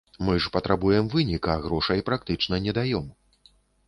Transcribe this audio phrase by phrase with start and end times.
[0.27, 3.05] Мы ж патрабуем вынік, а грошай практычна не даём.